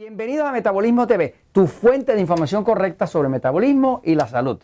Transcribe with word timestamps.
Bienvenidos 0.00 0.48
a 0.48 0.52
Metabolismo 0.52 1.06
TV, 1.06 1.34
tu 1.52 1.66
fuente 1.66 2.14
de 2.14 2.22
información 2.22 2.64
correcta 2.64 3.06
sobre 3.06 3.28
metabolismo 3.28 4.00
y 4.02 4.14
la 4.14 4.26
salud. 4.26 4.58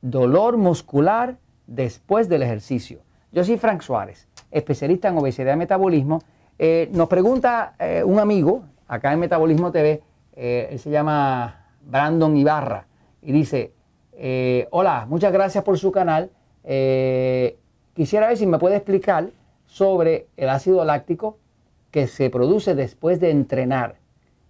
Dolor 0.00 0.58
muscular 0.58 1.38
después 1.66 2.28
del 2.28 2.44
ejercicio. 2.44 3.00
Yo 3.32 3.42
soy 3.42 3.58
Frank 3.58 3.80
Suárez, 3.80 4.28
especialista 4.52 5.08
en 5.08 5.18
obesidad 5.18 5.54
y 5.54 5.56
metabolismo. 5.56 6.20
Eh, 6.56 6.88
nos 6.92 7.08
pregunta 7.08 7.74
eh, 7.80 8.04
un 8.04 8.20
amigo 8.20 8.62
acá 8.86 9.12
en 9.12 9.18
Metabolismo 9.18 9.72
TV, 9.72 10.00
eh, 10.36 10.68
él 10.70 10.78
se 10.78 10.90
llama 10.90 11.66
Brandon 11.84 12.36
Ibarra, 12.36 12.86
y 13.22 13.32
dice, 13.32 13.72
hola, 14.70 15.04
muchas 15.08 15.32
gracias 15.32 15.64
por 15.64 15.76
su 15.80 15.90
canal. 15.90 16.30
quisiera 16.62 18.28
ver 18.28 18.36
si 18.36 18.46
me 18.46 18.60
puede 18.60 18.76
explicar 18.76 19.30
sobre 19.66 20.28
el 20.36 20.48
ácido 20.48 20.84
láctico 20.84 21.38
que 21.90 22.06
se 22.06 22.30
produce 22.30 22.76
después 22.76 23.18
de 23.18 23.30
entrenar 23.30 24.01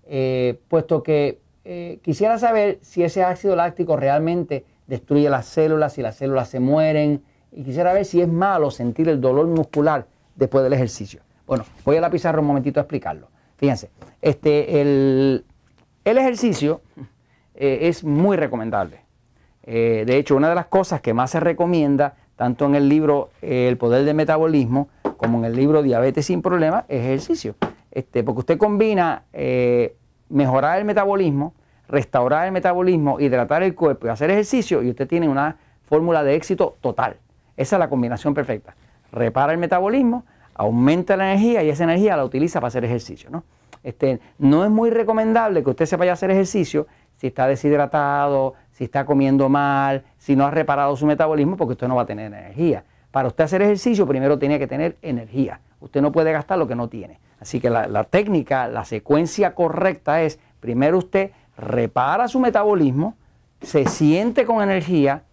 eh, 0.07 0.59
puesto 0.69 1.03
que 1.03 1.39
eh, 1.65 2.01
quisiera 2.03 2.39
saber 2.39 2.79
si 2.83 3.03
ese 3.05 3.23
ácido 3.23 3.55
láctico 3.55 3.97
realmente 3.97 4.65
destruye 4.87 5.31
las 5.31 5.47
células, 5.47 5.93
si 5.93 6.03
las 6.03 6.17
células 6.17 6.49
se 6.49 6.61
mueren, 6.61 7.23
y 7.53 7.65
quisiera 7.65 7.93
ver 7.93 8.05
si 8.05 8.21
es 8.21 8.29
malo 8.29 8.71
sentir 8.71 9.09
el 9.09 9.21
dolor 9.21 9.47
muscular 9.47 10.07
después 10.35 10.65
del 10.65 10.73
ejercicio. 10.73 11.21
Bueno, 11.47 11.65
voy 11.85 11.97
a 11.97 12.01
la 12.01 12.11
pizarra 12.11 12.41
un 12.41 12.47
momentito 12.47 12.81
a 12.81 12.83
explicarlo. 12.83 13.29
Fíjense, 13.57 13.91
este, 14.21 14.81
el, 14.81 15.45
ejercicio 16.05 16.81
eh, 17.55 17.81
es 17.83 18.03
muy 18.03 18.37
recomendable. 18.37 19.01
de 19.65 20.17
hecho, 20.17 20.35
una 20.35 20.49
de 20.49 20.57
las 20.57 20.67
cosas 20.67 21.01
que 21.01 21.15
más 21.15 21.31
se 21.31 21.39
recomienda, 21.39 22.17
tanto 22.35 22.67
en 22.67 22.75
el 22.75 22.89
libro 22.89 23.31
El 23.41 23.77
Poder 23.77 24.05
del 24.05 24.17
Metabolismo 24.17 24.89
como 25.17 25.39
en 25.39 25.45
el 25.45 25.55
libro 25.55 25.83
Diabetes 25.83 26.27
sin 26.27 26.43
Problemas, 26.43 26.85
es 26.89 27.03
ejercicio. 27.03 27.55
Este, 27.93 28.25
porque 28.25 28.41
usted 28.41 28.59
combina 28.59 29.25
eh, 29.33 29.95
mejorar 30.31 30.79
el 30.79 30.85
metabolismo, 30.87 31.55
restaurar 31.89 32.47
el 32.47 32.53
metabolismo, 32.53 33.21
hidratar 33.21 33.63
el 33.63 33.75
cuerpo 33.75 34.07
y 34.07 34.11
hacer 34.11 34.31
ejercicio 34.31 34.83
y 34.83 34.89
usted 34.89 35.07
tiene 35.07 35.29
una 35.29 35.59
fórmula 35.85 36.25
de 36.25 36.35
éxito 36.35 36.77
total. 36.81 37.17
Esa 37.57 37.77
es 37.77 37.81
la 37.81 37.91
combinación 37.91 38.33
perfecta. 38.33 38.75
Repara 39.13 39.53
el 39.53 39.59
metabolismo, 39.59 40.25
aumenta 40.55 41.19
la 41.19 41.33
energía 41.33 41.63
y 41.63 41.69
esa 41.69 41.85
energía 41.85 42.17
la 42.17 42.25
utiliza 42.25 42.61
para 42.61 42.69
hacer 42.69 42.85
ejercicio. 42.87 43.29
¿no? 43.29 43.45
Este, 43.83 44.21
no 44.39 44.65
es 44.65 44.71
muy 44.71 44.89
recomendable 44.89 45.63
que 45.63 45.69
usted 45.69 45.85
se 45.85 45.97
vaya 45.97 46.13
a 46.13 46.15
hacer 46.15 46.31
ejercicio 46.31 46.87
si 47.17 47.27
está 47.27 47.47
deshidratado, 47.47 48.55
si 48.71 48.85
está 48.85 49.05
comiendo 49.05 49.51
mal, 49.51 50.03
si 50.17 50.35
no 50.35 50.47
ha 50.47 50.51
reparado 50.51 50.97
su 50.97 51.05
metabolismo, 51.05 51.59
porque 51.59 51.73
usted 51.73 51.89
no 51.89 51.97
va 51.97 52.03
a 52.03 52.07
tener 52.07 52.33
energía. 52.33 52.85
Para 53.11 53.29
usted 53.29 53.45
hacer 53.45 53.61
ejercicio, 53.61 54.07
primero 54.07 54.39
tiene 54.39 54.59
que 54.59 54.67
tener 54.67 54.97
energía. 55.03 55.61
Usted 55.81 56.01
no 56.01 56.11
puede 56.11 56.33
gastar 56.33 56.59
lo 56.59 56.67
que 56.67 56.75
no 56.75 56.89
tiene. 56.89 57.21
Así 57.43 57.59
que 57.59 57.71
la, 57.71 58.05
técnica, 58.05 58.69
la 58.69 58.85
secuencia 58.85 59.53
correcta 59.53 60.23
es, 60.23 60.39
primero 60.61 60.99
usted 60.99 61.33
repara 61.57 62.29
su 62.29 62.39
metabolismo, 62.39 63.17
se 63.61 63.85
siente 63.87 64.45
con 64.47 64.63
energía 64.63 65.25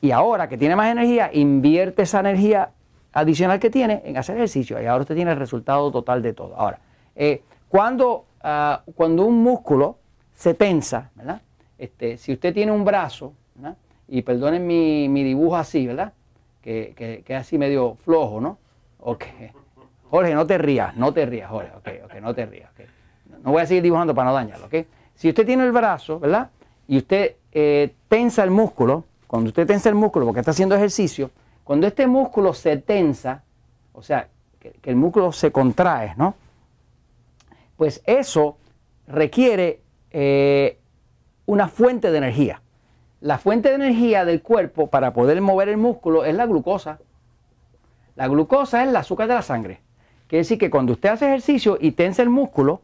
y 0.00 0.12
ahora 0.12 0.48
que 0.48 0.56
tiene 0.56 0.76
más 0.76 0.92
energía, 0.92 1.28
invierte 1.32 2.02
esa 2.02 2.20
energía 2.20 2.70
adicional 3.12 3.58
que 3.58 3.68
tiene 3.68 4.00
en 4.04 4.16
hacer 4.16 4.36
ejercicio 4.36 4.80
y 4.80 4.86
ahora 4.86 5.02
usted 5.02 5.16
tiene 5.16 5.32
el 5.32 5.38
resultado 5.38 5.90
total 5.90 6.22
de 6.22 6.34
todo. 6.34 6.54
Ahora, 6.54 6.78
eh, 7.16 7.42
cuando, 7.68 8.26
ah, 8.44 8.82
cuando 8.94 9.24
un 9.24 9.42
músculo 9.42 9.98
se 10.36 10.54
tensa, 10.54 11.10
¿verdad? 11.16 11.42
Este, 11.78 12.16
si 12.16 12.32
usted 12.32 12.54
tiene 12.54 12.70
un 12.70 12.84
brazo, 12.84 13.32
y 14.08 14.22
perdonen 14.22 14.64
mi, 14.64 15.24
dibujo 15.24 15.56
así, 15.56 15.84
¿verdad? 15.84 16.12
Que, 16.62 16.94
que, 16.96 17.24
que, 17.26 17.34
es 17.34 17.40
así 17.40 17.58
medio 17.58 17.96
flojo, 17.96 18.40
¿no? 18.40 18.56
Ok. 19.00 19.24
Jorge, 20.10 20.34
no 20.34 20.46
te 20.46 20.58
rías, 20.58 20.96
no 20.96 21.12
te 21.12 21.26
rías, 21.26 21.50
Jorge, 21.50 21.72
ok, 21.76 21.88
ok, 22.04 22.14
no 22.20 22.34
te 22.34 22.46
rías. 22.46 22.70
Okay. 22.72 22.86
No 23.42 23.52
voy 23.52 23.62
a 23.62 23.66
seguir 23.66 23.82
dibujando 23.82 24.14
para 24.14 24.28
no 24.30 24.34
dañarlo, 24.34 24.66
ok. 24.66 24.74
Si 25.14 25.28
usted 25.28 25.46
tiene 25.46 25.64
el 25.64 25.72
brazo, 25.72 26.20
¿verdad? 26.20 26.50
Y 26.86 26.98
usted 26.98 27.36
eh, 27.52 27.94
tensa 28.08 28.44
el 28.44 28.50
músculo, 28.50 29.04
cuando 29.26 29.48
usted 29.48 29.66
tensa 29.66 29.88
el 29.88 29.94
músculo 29.94 30.26
porque 30.26 30.40
está 30.40 30.52
haciendo 30.52 30.74
ejercicio, 30.74 31.30
cuando 31.64 31.86
este 31.86 32.06
músculo 32.06 32.54
se 32.54 32.76
tensa, 32.76 33.42
o 33.92 34.02
sea, 34.02 34.28
que, 34.60 34.74
el 34.84 34.96
músculo 34.96 35.32
se 35.32 35.50
contrae, 35.50 36.14
¿no? 36.16 36.34
Pues 37.76 38.02
eso 38.06 38.56
requiere 39.06 39.80
eh, 40.10 40.78
una 41.46 41.68
fuente 41.68 42.10
de 42.10 42.18
energía. 42.18 42.62
La 43.20 43.38
fuente 43.38 43.70
de 43.70 43.74
energía 43.74 44.24
del 44.24 44.42
cuerpo 44.42 44.88
para 44.88 45.12
poder 45.12 45.40
mover 45.40 45.68
el 45.68 45.76
músculo 45.76 46.24
es 46.24 46.34
la 46.34 46.46
glucosa. 46.46 47.00
La 48.14 48.28
glucosa 48.28 48.82
es 48.82 48.88
el 48.88 48.96
azúcar 48.96 49.28
de 49.28 49.34
la 49.34 49.42
sangre. 49.42 49.80
Quiere 50.28 50.40
decir 50.40 50.58
que 50.58 50.70
cuando 50.70 50.92
usted 50.92 51.10
hace 51.10 51.26
ejercicio 51.26 51.78
y 51.80 51.92
tensa 51.92 52.22
el 52.22 52.30
músculo, 52.30 52.80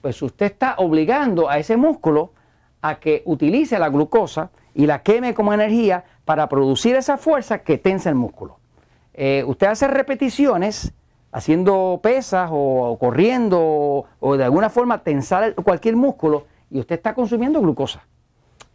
pues 0.00 0.20
usted 0.20 0.46
está 0.46 0.74
obligando 0.78 1.48
a 1.48 1.58
ese 1.58 1.76
músculo 1.76 2.32
a 2.80 2.96
que 2.96 3.22
utilice 3.24 3.78
la 3.78 3.88
glucosa 3.88 4.50
y 4.74 4.86
la 4.86 5.02
queme 5.02 5.34
como 5.34 5.52
energía 5.52 6.04
para 6.24 6.48
producir 6.48 6.96
esa 6.96 7.16
fuerza 7.18 7.58
que 7.58 7.78
tensa 7.78 8.08
el 8.08 8.16
músculo. 8.16 8.58
Eh, 9.14 9.44
usted 9.46 9.68
hace 9.68 9.86
repeticiones 9.86 10.92
haciendo 11.30 12.00
pesas 12.02 12.50
o, 12.52 12.96
corriendo 12.98 14.04
o, 14.20 14.36
de 14.36 14.44
alguna 14.44 14.68
forma 14.68 15.02
tensar 15.02 15.54
cualquier 15.54 15.96
músculo 15.96 16.46
y 16.70 16.80
usted 16.80 16.96
está 16.96 17.14
consumiendo 17.14 17.60
glucosa. 17.60 18.04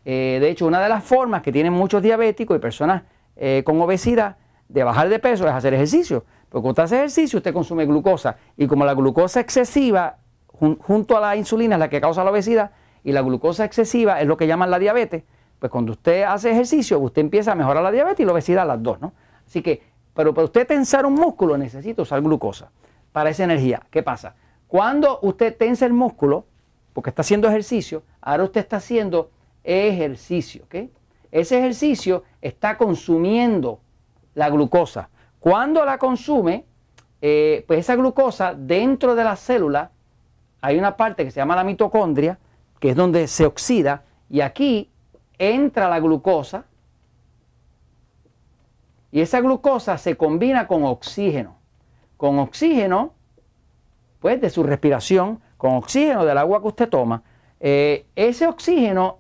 Eh, 0.06 0.38
de 0.40 0.50
hecho, 0.50 0.66
una 0.66 0.82
de 0.82 0.88
las 0.88 1.04
formas 1.04 1.42
que 1.42 1.52
tienen 1.52 1.74
muchos 1.74 2.02
diabéticos 2.02 2.56
y 2.56 2.60
personas 2.60 3.04
eh, 3.36 3.64
con 3.66 3.82
obesidad 3.82 4.38
de 4.70 4.84
bajar 4.84 5.10
de 5.10 5.20
peso 5.20 5.46
es 5.48 5.54
hacer 5.54 5.74
ejercicio. 5.74 6.24
Porque 6.50 6.62
cuando 6.64 6.70
usted 6.70 6.84
hace 6.84 6.96
ejercicio, 6.98 7.38
usted 7.38 7.54
consume 7.54 7.86
glucosa. 7.86 8.38
Y 8.56 8.68
como 8.68 8.86
la 8.86 8.94
glucosa 8.94 9.40
excesiva, 9.40 10.18
junto 10.48 11.18
a 11.18 11.20
la 11.20 11.36
insulina, 11.36 11.76
es 11.76 11.80
la 11.80 11.90
que 11.90 12.02
causa 12.02 12.24
la 12.24 12.32
obesidad, 12.32 12.72
y 13.04 13.12
la 13.12 13.22
glucosa 13.22 13.66
excesiva 13.66 14.20
es 14.22 14.28
lo 14.28 14.38
que 14.38 14.48
llaman 14.48 14.72
la 14.72 14.80
diabetes, 14.80 15.24
pues 15.60 15.72
cuando 15.72 15.94
usted 15.94 16.24
hace 16.24 16.52
ejercicio, 16.52 17.00
usted 17.00 17.22
empieza 17.22 17.54
a 17.54 17.56
mejorar 17.56 17.84
la 17.84 17.92
diabetes 17.92 18.20
y 18.20 18.26
la 18.26 18.34
obesidad, 18.34 18.68
las 18.68 18.82
dos, 18.82 19.00
¿no? 19.02 19.14
Así 19.46 19.62
que, 19.62 19.82
pero 20.14 20.34
para 20.34 20.46
usted 20.46 20.68
tensar 20.68 21.06
un 21.06 21.16
músculo, 21.16 21.58
necesita 21.58 22.02
usar 22.02 22.22
glucosa 22.22 22.72
para 23.12 23.30
esa 23.30 23.44
energía. 23.44 23.82
¿Qué 23.90 24.04
pasa? 24.04 24.36
Cuando 24.68 25.20
usted 25.22 25.56
tensa 25.56 25.86
el 25.86 25.94
músculo, 25.94 26.46
porque 26.94 27.10
está 27.10 27.22
haciendo 27.22 27.48
ejercicio, 27.48 28.04
ahora 28.22 28.44
usted 28.44 28.62
está 28.62 28.78
haciendo 28.78 29.32
ejercicio, 29.64 30.64
¿ok? 30.66 30.90
Ese 31.32 31.60
ejercicio 31.60 32.24
está 32.42 32.78
consumiendo 32.78 33.80
la 34.34 34.50
glucosa. 34.50 35.10
Cuando 35.48 35.86
la 35.86 35.98
consume, 35.98 36.66
eh, 37.22 37.64
pues 37.68 37.80
esa 37.80 37.96
glucosa 37.96 38.54
dentro 38.54 39.16
de 39.16 39.24
la 39.24 39.38
célula 39.38 39.92
hay 40.60 40.78
una 40.78 40.98
parte 40.98 41.24
que 41.24 41.32
se 41.32 41.40
llama 41.40 41.56
la 41.56 41.64
mitocondria, 41.64 42.38
que 42.82 42.90
es 42.90 42.98
donde 42.98 43.30
se 43.30 43.46
oxida, 43.46 44.04
y 44.30 44.42
aquí 44.42 44.92
entra 45.38 45.88
la 45.88 46.02
glucosa, 46.02 46.66
y 49.10 49.22
esa 49.22 49.40
glucosa 49.40 49.98
se 49.98 50.18
combina 50.18 50.68
con 50.68 50.84
oxígeno. 50.84 51.56
Con 52.18 52.40
oxígeno, 52.40 53.14
pues 54.20 54.42
de 54.42 54.50
su 54.50 54.64
respiración, 54.64 55.40
con 55.56 55.76
oxígeno 55.76 56.26
del 56.26 56.40
agua 56.40 56.60
que 56.60 56.68
usted 56.68 56.90
toma, 56.90 57.24
eh, 57.62 58.06
ese 58.18 58.48
oxígeno, 58.48 59.20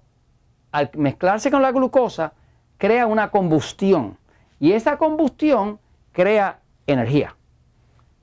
al 0.74 0.92
mezclarse 0.98 1.50
con 1.50 1.62
la 1.62 1.72
glucosa, 1.72 2.34
crea 2.78 3.08
una 3.08 3.32
combustión. 3.32 4.18
Y 4.60 4.74
esa 4.74 4.98
combustión 4.98 5.80
crea 6.18 6.62
energía. 6.88 7.36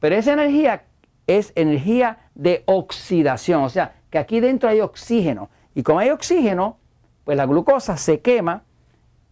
Pero 0.01 0.17
esa 0.17 0.33
energía 0.33 0.83
es 1.29 1.53
energía 1.55 2.19
de 2.35 2.65
oxidación, 2.67 3.63
o 3.63 3.69
sea, 3.69 3.95
que 4.11 4.19
aquí 4.19 4.41
dentro 4.41 4.69
hay 4.69 4.81
oxígeno. 4.81 5.49
Y 5.77 5.85
como 5.85 6.01
hay 6.01 6.11
oxígeno, 6.11 6.79
pues 7.23 7.37
la 7.37 7.47
glucosa 7.47 7.97
se 7.97 8.21
quema 8.21 8.65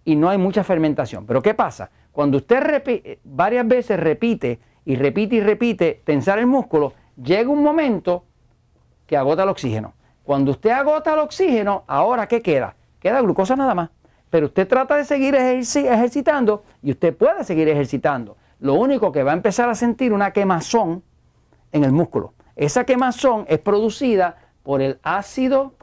y 0.05 0.15
no 0.15 0.29
hay 0.29 0.39
mucha 0.39 0.63
fermentación. 0.63 1.27
Pero 1.27 1.43
¿qué 1.43 1.55
pasa? 1.55 1.91
Cuando 2.13 2.37
usted 2.37 3.19
varias 3.25 3.67
veces 3.67 3.99
repite 3.99 4.61
y 4.85 4.95
repite 4.95 5.35
y 5.35 5.41
repite 5.41 6.01
tensar 6.05 6.39
el 6.39 6.47
músculo, 6.47 6.93
llega 7.21 7.51
un 7.51 7.65
momento 7.65 8.27
que 9.09 9.17
agota 9.17 9.43
el 9.43 9.49
oxígeno. 9.49 9.95
Cuando 10.23 10.53
usted 10.53 10.71
agota 10.71 11.15
el 11.15 11.19
oxígeno, 11.19 11.83
ahora 11.89 12.29
¿qué 12.29 12.41
queda? 12.41 12.77
Queda 13.01 13.23
glucosa 13.23 13.57
nada 13.57 13.75
más. 13.75 13.91
Pero 14.31 14.47
usted 14.47 14.69
trata 14.69 14.97
de 14.97 15.05
seguir 15.05 15.35
ejercitando 15.35 16.63
y 16.81 16.93
usted 16.93 17.13
puede 17.13 17.43
seguir 17.43 17.69
ejercitando 17.69 18.37
lo 18.63 18.75
único 18.75 19.11
que 19.11 19.25
va 19.25 19.33
a 19.33 19.35
empezar 19.35 19.69
a 19.69 19.75
sentir 19.75 20.13
una 20.13 20.33
quemazón 20.33 21.03
en 21.73 21.83
el 21.83 21.91
músculo. 21.91 22.33
Esa 22.55 22.85
quemazón 22.85 23.45
es 23.49 23.59
producida 23.59 24.37
por 24.63 24.81
el 24.81 25.01
ácido 25.03 25.75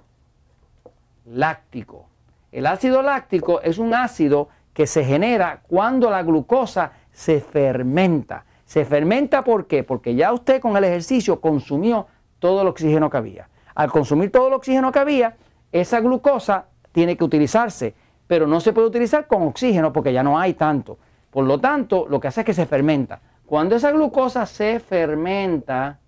láctico. 1.26 2.08
El 2.54 2.66
ácido 2.66 3.02
láctico 3.02 3.60
es 3.62 3.80
un 3.80 3.94
ácido 3.94 4.48
que 4.74 4.88
se 4.88 5.04
genera 5.04 5.62
cuando 5.68 6.10
la 6.10 6.24
glucosa 6.24 6.94
se 7.12 7.42
fermenta. 7.42 8.46
Se 8.64 8.86
fermenta 8.86 9.44
¿por 9.44 9.68
qué? 9.68 9.84
Porque 9.84 10.16
ya 10.16 10.32
usted 10.32 10.62
con 10.62 10.78
el 10.78 10.86
ejercicio 10.86 11.42
consumió 11.42 12.08
todo 12.40 12.62
el 12.62 12.70
oxígeno 12.70 13.10
que 13.10 13.18
había. 13.18 13.50
Al 13.76 13.92
consumir 13.92 14.32
todo 14.32 14.48
el 14.48 14.54
oxígeno 14.54 14.94
que 14.94 15.00
había, 15.00 15.36
esa 15.74 16.00
glucosa 16.00 16.68
tiene 16.94 17.18
que 17.18 17.26
utilizarse, 17.26 17.94
pero 18.26 18.48
no 18.48 18.62
se 18.62 18.72
puede 18.72 18.88
utilizar 18.88 19.28
con 19.28 19.42
oxígeno 19.42 19.92
porque 19.92 20.14
ya 20.14 20.24
no 20.24 20.40
hay 20.40 20.54
tanto. 20.54 20.98
Por 21.30 21.46
lo 21.46 21.60
tanto, 21.60 22.08
lo 22.10 22.20
que 22.20 22.28
hace 22.28 22.42
es 22.42 22.46
que 22.46 22.54
se 22.54 22.66
fermenta. 22.66 23.22
Cuando 23.46 23.76
esa 23.76 23.92
glucosa 23.92 24.46
se 24.46 24.80
fermenta, 24.80 26.00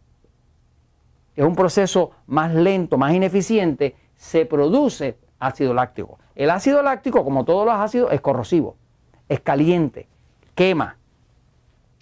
es 1.36 1.46
un 1.46 1.56
proceso 1.56 2.12
más 2.28 2.54
lento, 2.54 2.98
más 2.98 3.14
ineficiente, 3.14 3.96
se 4.16 4.46
produce 4.46 5.18
ácido 5.40 5.74
láctico. 5.74 6.20
El 6.36 6.50
ácido 6.50 6.82
láctico, 6.84 7.24
como 7.24 7.46
todos 7.46 7.66
los 7.66 7.76
ácidos, 7.76 8.12
es 8.12 8.22
corrosivo, 8.22 8.78
es 9.28 9.40
caliente, 9.40 10.08
quema. 10.56 10.98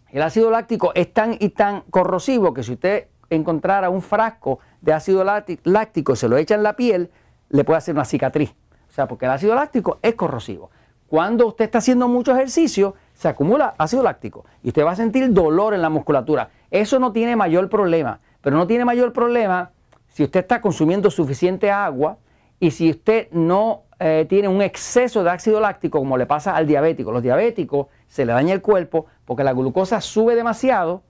El 0.10 0.22
ácido 0.24 0.50
láctico 0.50 0.92
es 0.96 1.14
tan 1.14 1.36
y 1.40 1.50
tan 1.50 1.82
corrosivo 1.90 2.54
que 2.54 2.64
si 2.64 2.74
usted 2.74 3.08
encontrara 3.30 3.90
un 3.90 4.02
frasco 4.02 4.60
de 4.82 4.94
ácido 4.94 5.24
láctico 5.24 6.14
y 6.14 6.16
se 6.16 6.28
lo 6.28 6.38
echa 6.38 6.56
en 6.56 6.64
la 6.64 6.76
piel, 6.76 7.12
le 7.50 7.64
puede 7.64 7.78
hacer 7.78 7.94
una 7.96 8.06
cicatriz. 8.06 8.56
O 8.90 8.92
sea, 8.92 9.08
porque 9.08 9.26
el 9.26 9.32
ácido 9.32 9.56
láctico 9.56 10.00
es 10.02 10.16
corrosivo. 10.16 10.72
Cuando 11.08 11.48
usted 11.48 11.66
está 11.66 11.78
haciendo 11.78 12.08
mucho 12.08 12.34
ejercicio, 12.34 12.96
se 13.20 13.28
acumula 13.28 13.76
ácido 13.78 14.02
láctico 14.02 14.46
y 14.64 14.70
usted 14.70 14.86
va 14.86 14.92
a 14.92 14.96
sentir 14.96 15.34
dolor 15.34 15.74
en 15.74 15.82
la 15.82 15.90
musculatura. 15.90 16.52
Eso 16.72 17.00
no 17.00 17.12
tiene 17.12 17.36
mayor 17.36 17.70
problema, 17.70 18.22
pero 18.40 18.56
no 18.56 18.66
tiene 18.66 18.86
mayor 18.86 19.12
problema 19.12 19.72
si 20.08 20.24
usted 20.24 20.40
está 20.40 20.62
consumiendo 20.62 21.12
suficiente 21.12 21.70
agua 21.70 22.18
y 22.62 22.72
si 22.72 22.90
usted 22.90 23.30
no 23.32 23.84
eh, 24.00 24.26
tiene 24.30 24.48
un 24.48 24.62
exceso 24.62 25.22
de 25.22 25.32
ácido 25.32 25.60
láctico 25.60 26.00
como 26.00 26.18
le 26.18 26.28
pasa 26.28 26.56
al 26.56 26.66
diabético. 26.66 27.12
Los 27.12 27.22
diabéticos 27.22 27.88
se 28.08 28.26
le 28.26 28.32
daña 28.32 28.54
el 28.54 28.62
cuerpo 28.62 29.08
porque 29.26 29.44
la 29.44 29.52
glucosa 29.52 30.00
sube 30.00 30.36
demasiado, 30.36 31.04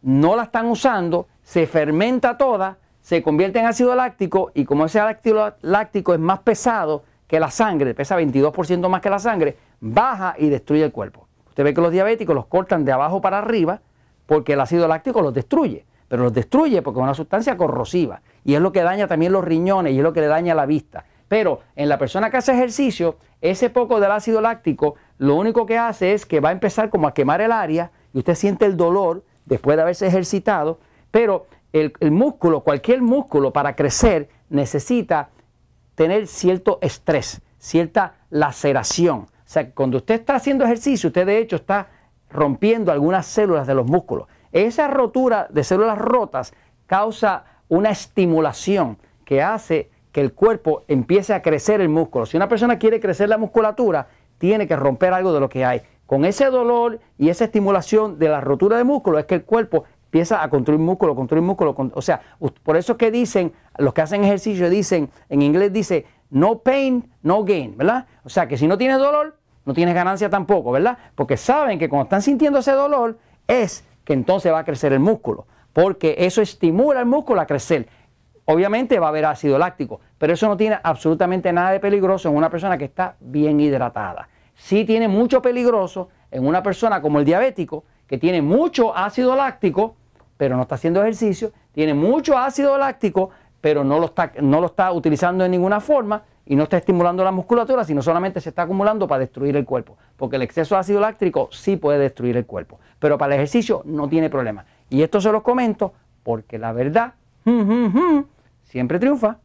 no 0.00 0.36
la 0.36 0.44
están 0.44 0.64
usando, 0.64 1.28
se 1.42 1.66
fermenta 1.66 2.38
toda, 2.38 2.78
se 3.02 3.22
convierte 3.22 3.58
en 3.58 3.66
ácido 3.66 3.94
láctico 3.94 4.52
y 4.54 4.64
como 4.64 4.86
ese 4.86 5.00
ácido 5.00 5.54
láctico 5.60 6.14
es 6.14 6.18
más 6.18 6.38
pesado 6.38 7.04
que 7.26 7.38
la 7.38 7.50
sangre, 7.50 7.92
pesa 7.92 8.18
22% 8.18 8.88
más 8.88 9.02
que 9.02 9.10
la 9.10 9.18
sangre, 9.18 9.58
baja 9.80 10.34
y 10.38 10.48
destruye 10.48 10.82
el 10.82 10.92
cuerpo. 10.92 11.25
Usted 11.56 11.64
ve 11.64 11.72
que 11.72 11.80
los 11.80 11.90
diabéticos 11.90 12.34
los 12.34 12.44
cortan 12.44 12.84
de 12.84 12.92
abajo 12.92 13.22
para 13.22 13.38
arriba 13.38 13.80
porque 14.26 14.52
el 14.52 14.60
ácido 14.60 14.86
láctico 14.86 15.22
los 15.22 15.32
destruye, 15.32 15.86
pero 16.06 16.24
los 16.24 16.34
destruye 16.34 16.82
porque 16.82 17.00
es 17.00 17.02
una 17.02 17.14
sustancia 17.14 17.56
corrosiva 17.56 18.20
y 18.44 18.56
es 18.56 18.60
lo 18.60 18.72
que 18.72 18.82
daña 18.82 19.06
también 19.06 19.32
los 19.32 19.42
riñones 19.42 19.94
y 19.94 19.96
es 19.96 20.02
lo 20.02 20.12
que 20.12 20.20
le 20.20 20.26
daña 20.26 20.54
la 20.54 20.66
vista. 20.66 21.06
Pero 21.28 21.60
en 21.74 21.88
la 21.88 21.96
persona 21.96 22.30
que 22.30 22.36
hace 22.36 22.52
ejercicio, 22.52 23.16
ese 23.40 23.70
poco 23.70 24.00
del 24.00 24.12
ácido 24.12 24.42
láctico 24.42 24.96
lo 25.16 25.34
único 25.34 25.64
que 25.64 25.78
hace 25.78 26.12
es 26.12 26.26
que 26.26 26.40
va 26.40 26.50
a 26.50 26.52
empezar 26.52 26.90
como 26.90 27.08
a 27.08 27.14
quemar 27.14 27.40
el 27.40 27.52
área 27.52 27.90
y 28.12 28.18
usted 28.18 28.34
siente 28.34 28.66
el 28.66 28.76
dolor 28.76 29.24
después 29.46 29.78
de 29.78 29.82
haberse 29.82 30.06
ejercitado, 30.08 30.78
pero 31.10 31.46
el, 31.72 31.94
el 32.00 32.10
músculo, 32.10 32.60
cualquier 32.60 33.00
músculo 33.00 33.54
para 33.54 33.74
crecer 33.74 34.28
necesita 34.50 35.30
tener 35.94 36.26
cierto 36.26 36.78
estrés, 36.82 37.40
cierta 37.58 38.16
laceración. 38.28 39.28
O 39.46 39.48
sea, 39.48 39.70
cuando 39.70 39.98
usted 39.98 40.16
está 40.16 40.34
haciendo 40.34 40.64
ejercicio, 40.64 41.08
usted 41.08 41.24
de 41.24 41.38
hecho 41.38 41.56
está 41.56 41.88
rompiendo 42.30 42.90
algunas 42.90 43.26
células 43.26 43.66
de 43.68 43.74
los 43.74 43.86
músculos. 43.86 44.26
Esa 44.50 44.88
rotura 44.88 45.46
de 45.50 45.62
células 45.62 45.98
rotas 45.98 46.52
causa 46.86 47.44
una 47.68 47.90
estimulación 47.90 48.98
que 49.24 49.42
hace 49.42 49.90
que 50.10 50.20
el 50.20 50.32
cuerpo 50.32 50.82
empiece 50.88 51.32
a 51.32 51.42
crecer 51.42 51.80
el 51.80 51.88
músculo. 51.88 52.26
Si 52.26 52.36
una 52.36 52.48
persona 52.48 52.78
quiere 52.78 52.98
crecer 52.98 53.28
la 53.28 53.38
musculatura, 53.38 54.08
tiene 54.38 54.66
que 54.66 54.74
romper 54.74 55.12
algo 55.12 55.32
de 55.32 55.40
lo 55.40 55.48
que 55.48 55.64
hay. 55.64 55.82
Con 56.06 56.24
ese 56.24 56.46
dolor 56.46 56.98
y 57.18 57.28
esa 57.28 57.44
estimulación 57.44 58.18
de 58.18 58.28
la 58.28 58.40
rotura 58.40 58.76
de 58.76 58.84
músculo 58.84 59.18
es 59.18 59.26
que 59.26 59.34
el 59.36 59.44
cuerpo 59.44 59.84
empieza 60.06 60.42
a 60.42 60.48
construir 60.48 60.80
músculo, 60.80 61.14
construir 61.14 61.44
músculo. 61.44 61.76
O 61.94 62.02
sea, 62.02 62.20
por 62.62 62.76
eso 62.76 62.92
es 62.92 62.98
que 62.98 63.10
dicen, 63.10 63.52
los 63.76 63.92
que 63.92 64.02
hacen 64.02 64.24
ejercicio 64.24 64.70
dicen, 64.70 65.10
en 65.28 65.42
inglés 65.42 65.72
dice, 65.72 66.06
no 66.30 66.58
pain, 66.60 67.12
no 67.22 67.44
gain, 67.44 67.76
¿verdad? 67.76 68.06
O 68.24 68.28
sea, 68.28 68.48
que 68.48 68.56
si 68.56 68.66
no 68.66 68.78
tienes 68.78 68.98
dolor, 68.98 69.38
no 69.64 69.74
tienes 69.74 69.94
ganancia 69.94 70.30
tampoco, 70.30 70.72
¿verdad? 70.72 70.96
Porque 71.14 71.36
saben 71.36 71.78
que 71.78 71.88
cuando 71.88 72.04
están 72.04 72.22
sintiendo 72.22 72.60
ese 72.60 72.72
dolor 72.72 73.18
es 73.46 73.84
que 74.04 74.12
entonces 74.12 74.52
va 74.52 74.60
a 74.60 74.64
crecer 74.64 74.92
el 74.92 75.00
músculo, 75.00 75.46
porque 75.72 76.14
eso 76.18 76.40
estimula 76.40 77.00
el 77.00 77.06
músculo 77.06 77.40
a 77.40 77.46
crecer. 77.46 77.88
Obviamente 78.44 79.00
va 79.00 79.06
a 79.06 79.08
haber 79.08 79.24
ácido 79.24 79.58
láctico, 79.58 80.00
pero 80.18 80.32
eso 80.32 80.46
no 80.46 80.56
tiene 80.56 80.78
absolutamente 80.82 81.52
nada 81.52 81.72
de 81.72 81.80
peligroso 81.80 82.28
en 82.28 82.36
una 82.36 82.48
persona 82.48 82.78
que 82.78 82.84
está 82.84 83.16
bien 83.18 83.60
hidratada. 83.60 84.28
Sí 84.54 84.84
tiene 84.84 85.08
mucho 85.08 85.42
peligroso 85.42 86.08
en 86.30 86.46
una 86.46 86.62
persona 86.62 87.02
como 87.02 87.18
el 87.18 87.24
diabético, 87.24 87.84
que 88.06 88.18
tiene 88.18 88.42
mucho 88.42 88.96
ácido 88.96 89.34
láctico, 89.34 89.96
pero 90.36 90.54
no 90.56 90.62
está 90.62 90.76
haciendo 90.76 91.02
ejercicio, 91.02 91.52
tiene 91.72 91.92
mucho 91.92 92.38
ácido 92.38 92.78
láctico, 92.78 93.30
pero 93.60 93.84
no 93.84 93.98
lo 93.98 94.06
está, 94.06 94.32
no 94.40 94.60
lo 94.60 94.66
está 94.66 94.92
utilizando 94.92 95.44
de 95.44 95.50
ninguna 95.50 95.80
forma 95.80 96.22
y 96.44 96.54
no 96.54 96.64
está 96.64 96.76
estimulando 96.76 97.24
la 97.24 97.32
musculatura, 97.32 97.84
sino 97.84 98.02
solamente 98.02 98.40
se 98.40 98.50
está 98.50 98.62
acumulando 98.62 99.08
para 99.08 99.20
destruir 99.20 99.56
el 99.56 99.64
cuerpo. 99.64 99.96
Porque 100.16 100.36
el 100.36 100.42
exceso 100.42 100.74
de 100.76 100.80
ácido 100.80 101.00
láctico 101.00 101.48
sí 101.50 101.76
puede 101.76 101.98
destruir 101.98 102.36
el 102.36 102.46
cuerpo, 102.46 102.78
pero 102.98 103.18
para 103.18 103.34
el 103.34 103.40
ejercicio 103.40 103.82
no 103.84 104.08
tiene 104.08 104.30
problema. 104.30 104.64
Y 104.88 105.02
esto 105.02 105.20
se 105.20 105.32
los 105.32 105.42
comento 105.42 105.92
porque 106.22 106.58
la 106.58 106.72
verdad 106.72 107.14
siempre 108.64 108.98
triunfa. 108.98 109.38